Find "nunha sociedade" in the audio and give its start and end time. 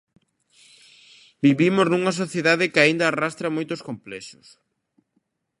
1.89-2.71